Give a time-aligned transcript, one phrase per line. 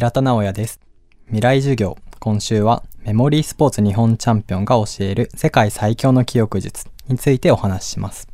[0.00, 0.80] 平田直也です。
[1.26, 1.98] 未来授業。
[2.20, 8.26] 今週はメモリースポーツ日本チャンピオンが教える世界最強の記憶術についてお話しします。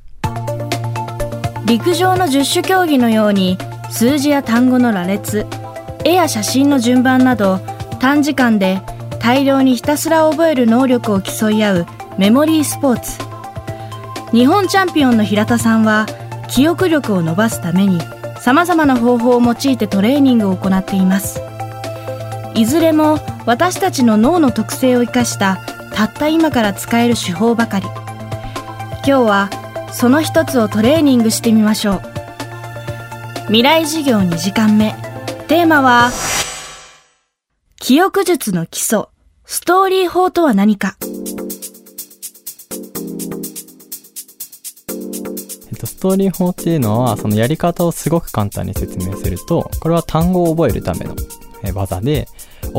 [1.65, 3.59] 陸上の十種競技のように
[3.91, 5.45] 数字や単語の羅列
[6.05, 7.59] 絵や写真の順番など
[7.99, 8.81] 短時間で
[9.19, 11.87] 大量にひたすら覚える能力を競い合う
[12.17, 13.19] メモリースポーツ
[14.31, 16.07] 日本チャンピオンの平田さんは
[16.49, 17.99] 記憶力を伸ばすために
[18.39, 21.41] さまざまな方法を用いてトレーニングを行っています
[22.57, 25.59] いずれも私たちの脳の特性を生かした
[25.93, 27.87] たった今から使える手法ばかり。
[27.87, 29.51] 今日は
[29.93, 32.01] その一つをトレーニングしてみましょう。
[33.47, 34.95] 未来授業2時間目。
[35.49, 36.11] テーマは
[37.79, 39.05] 記憶術の基礎。
[39.45, 40.97] ストーリー法とは何か。
[45.69, 51.15] えっと、ストーリー法っていうのは、そのやり方をすごく簡単に説明すると、これは単語を覚えるための
[51.75, 52.27] 技で、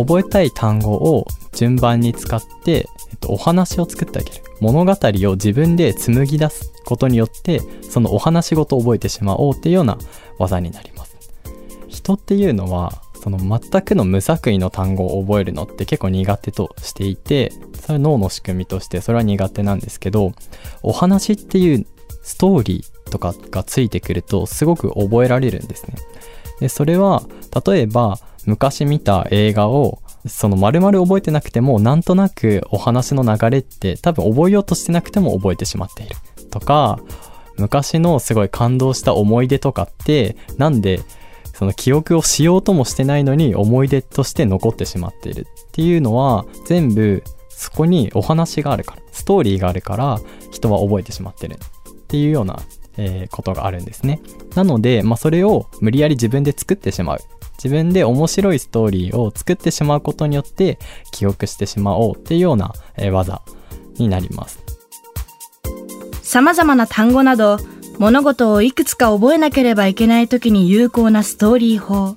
[0.06, 4.44] 覚えたい単語を順番に使って、えっと、お話を作ってあげる。
[4.60, 9.98] 物語を自分で紡ぎ出すことによって、そのお話ごと覚えてしまおうっていうような
[10.40, 11.18] 技になります。
[11.88, 20.32] 人っていうのは、その全くの無作為の単語を覚えるのって結構苦手としていて、それは脳の仕組みとしてそれは苦手なんですけど、
[20.82, 21.86] お話っていう
[22.22, 25.96] ストーリーとかがついてくるとすごく覚えられるんですね。
[26.60, 27.24] で、それは
[27.66, 36.16] 例えば昔見た映画をその丸々覚えてなくてもなんとなくお話の流れって多分覚えようとしてなくても覚えてしまっている
[36.50, 37.00] とか
[37.58, 41.02] 昔のすごい感動した思い出とかってなんで
[41.54, 50.20] その記憶をしようともしてないのに思い出として残ってしまっているっていうのは全部そこにお話があるからストーリーがあるから
[50.52, 51.58] 人は覚えてしまってるっ
[52.08, 52.60] ていうような、
[52.98, 54.22] えーことがあるんですね。
[54.56, 57.20] なので、まあ、それを無理やり自分で作ってしまう。
[57.58, 60.80] 自分で面白いストーリーを作ってしまうことによって
[61.12, 63.42] 記憶してしまおうっていうような、えー技
[63.96, 64.60] になります。
[66.22, 67.58] 様々な単語など
[68.00, 72.16] 物事をいくつか覚えなければいけない時に有効なストーリー法。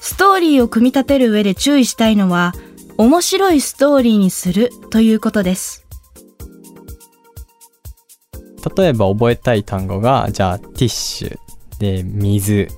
[0.00, 2.52] ストーリーを組み立てる上で注意したいのは
[2.98, 5.84] 面白いストーリーにするということです。
[8.76, 11.38] 例えば覚えたい単語がじゃあティッシュ
[11.78, 12.54] で水。
[12.54, 12.68] で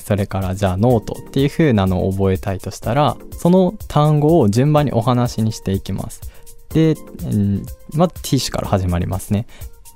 [0.00, 6.20] それからじゃあノートっていう風なのを覚えたいとしたらその単語を順番にお話にしていきます。
[6.70, 6.96] で、
[7.92, 9.46] まずティッシュから始まりますね。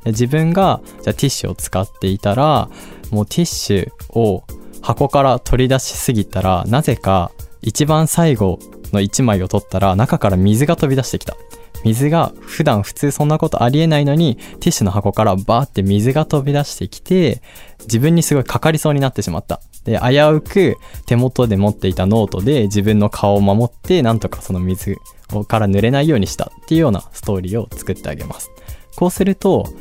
[0.04, 2.70] 自分がじゃあティッシュを使っていたら
[3.10, 4.44] もうティッシュを
[4.80, 7.32] 箱から取り出しすぎたらなぜか
[7.62, 8.58] 一番最後
[8.92, 11.36] の1枚を取ったら中から水が飛び出してきた。
[11.84, 17.40] 水が普段普通そんなことありえないのにティッシュの箱からバーって水が飛び出してきて
[17.80, 19.60] 自分にすごいかかりそうになってしまった。
[19.84, 24.96] で危うく手元で持っていたノートで自分の顔を守ってなんとかその水
[25.32, 26.50] をから濡れないようにした。
[26.64, 28.50] っていうようなストーリーを作ってあげます。
[28.96, 29.72] こうすると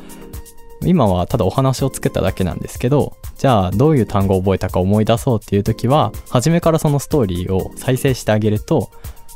[0.84, 8.90] 今はただお話を作っただけなんですけどじゃあどういう単語を覚えたか思い出そうっていう時は初めからそのストーリーを再生してあげると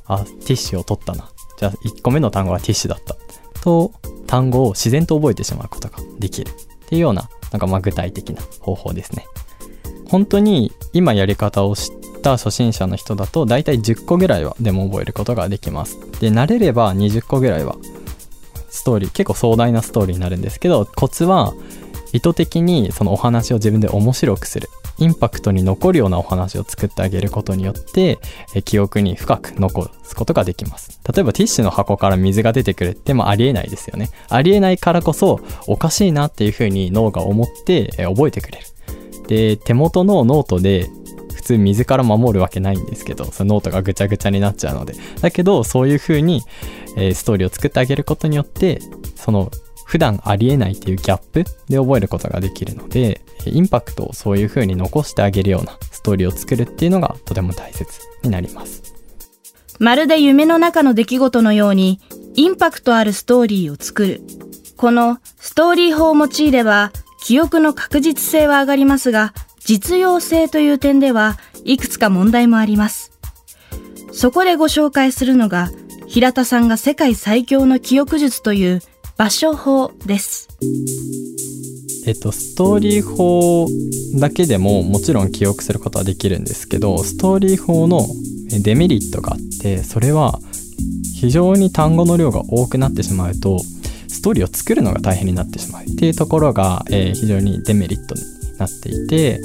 [0.06, 1.31] あティッシュを取ったな。
[1.62, 3.14] じゃあ1個目の単語はティッシュだった。
[3.60, 3.92] と
[4.26, 6.50] 単語を自然と覚えてしまうことができる。
[6.50, 6.54] っ
[6.88, 9.26] ていうようななんかま具体的な方法ですね。
[10.08, 16.00] 本当に今やり方を知った初心者の人だと大体10個ぐらいはでも覚えることができます。
[16.18, 17.76] で慣れれば20個ぐらいは
[18.68, 21.54] ストーリー結構壮大なストーリーになるんですけどコツは
[22.12, 24.68] 意図的にそのお話を自分で面白くする。
[24.98, 28.18] インパクトに残るようなお話を作ってあげることによって
[28.54, 31.00] え記憶に深く残すことができます。
[31.12, 34.10] 例えばティッシュの箱から水が出てくるってもありえないですよね。
[34.28, 38.66] ありえないからこそおかしいなっていうふうに脳が思ってえ覚えてくれる。
[39.28, 40.90] で手元のノートで
[41.34, 44.94] 普通水から守るわけないんですけどそのノートがぐちゃぐちゃになっちゃうので。
[45.20, 46.42] だけどそういう風に、
[46.96, 48.80] えーストーリーを作ってあげることによって
[49.16, 49.50] その
[49.92, 58.94] 普段ありえないっていうギャップで覚えることができるのでインパクトをそういう風に残してあげるようなストーリーを作るっていうのがとても大切になります
[59.78, 62.00] まるで夢の中の出来事のように
[62.34, 64.22] インパクトあるストーリーを作る。
[64.78, 66.90] このストーリー法を用いれば
[67.22, 73.12] 記憶の確実性は上がりますが実用性という点ではいくつか問題もあります。
[74.10, 75.68] そこでご紹介するのが
[76.06, 78.80] 平田さんが世界最強の記憶術という
[79.16, 80.48] 場所法です。
[82.06, 83.68] えっと、ストーリー法
[84.18, 88.06] だけでももちろん記憶することはできるんですけど、ストーリー法の
[88.62, 90.38] デメリットがあって、それは
[91.14, 93.58] 非常に単語の量が多くなってしまうと、
[94.08, 98.14] ストーリーを作るのが大変になってしまうっていうところが、えー非常にデメリット
[98.62, 99.40] なっていて、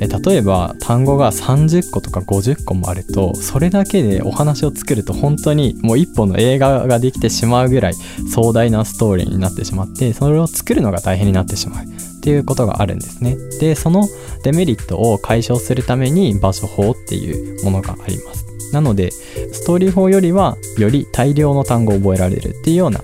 [0.00, 7.94] え例えば単語が30個とか50個もあるとそれだけでお話を作ると本当にもう一本の映画ができてしまうぐらい
[8.32, 11.84] 壮大なストーリーになってしまってそれを作るのが大変になってしまう。
[11.84, 13.36] っていうことがあるんですね。
[13.58, 14.08] でその
[14.44, 18.46] デメリットを解消するために場所法っていうものがあります。
[18.72, 23.00] なのでストーリー法よりはより大量の単語を覚えられるっていうような、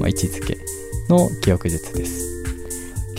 [0.00, 0.56] ま、位置づけ
[1.08, 2.29] の記憶術です。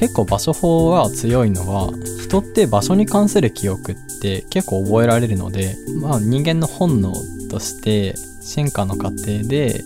[0.02, 1.92] 結構場所法が強いのは
[2.24, 7.14] 人って場所に関する記憶って結構覚えられるので、まあ、人間の本能
[7.52, 9.84] として進化の過程で、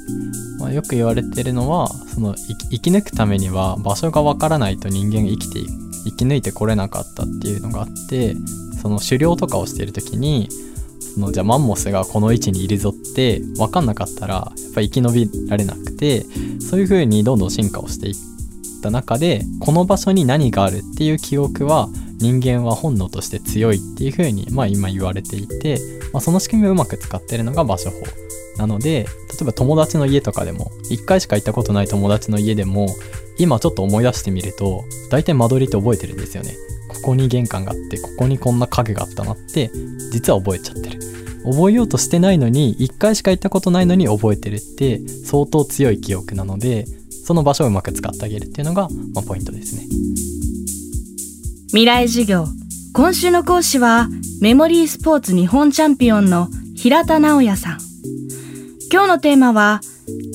[0.58, 5.60] まあ、よく言われてるのはその生き抜くためには場所がわからないと人間が生きて
[6.06, 8.36] 生き抜いてこれなかったっていうのがあって
[8.82, 10.48] その狩猟とかをしている時に
[11.14, 16.24] そのじゃあマンモスがこの位置にいるぞって分かんなかったらやっぱ生き延びられなくて
[16.62, 18.35] そういう風にどんどん進化をしていって
[18.86, 21.90] た中でこの場所に何があるっていう記憶は
[22.20, 25.80] 人間は本能として強いっていう風にまあ今言われていて、
[26.14, 27.98] まあ、その仕組みをうまく使ってるのが場所法
[28.58, 29.10] なので例
[29.42, 32.88] えば友達の家とかでも1回しか行ったことない友達の家でも
[33.38, 36.56] 今ちょっと思い出してみると大体間取りって覚えてるんですよね。
[36.88, 39.70] ここに玄関があってここにこんな影があったなって
[40.12, 41.00] 実は覚えちゃってる。
[41.44, 46.86] 覚えようとしてないのに1回しか行ったことないのに覚えてるって相当強い記憶なので
[47.26, 49.82] その場所をうまく使ってあげるっていうのが、まあ、ポイントですね。
[51.70, 52.46] 未来授業。
[52.94, 54.08] 今週の講師は
[54.42, 57.80] メモリースポーツ日本チャンピオンの平田直也さん。
[58.92, 59.82] 今日のテーマは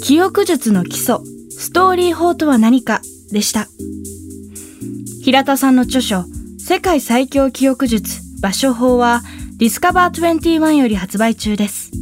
[0.03, 1.19] 記憶術の基礎。
[1.51, 3.01] ストーリー法とは何か？
[3.31, 3.69] でした。
[5.23, 6.25] 平田さんの著書
[6.59, 8.21] 世界最強記憶術。
[8.43, 9.23] 場所法は
[9.59, 11.93] ディスカバー21より発売中です。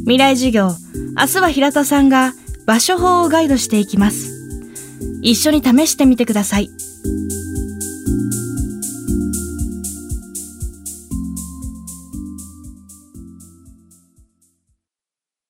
[0.00, 0.72] 未来授業、
[1.16, 2.34] 明日は平田さんが
[2.68, 4.30] 場所法をガイドしていきます。
[5.22, 6.70] 一緒に試してみてください。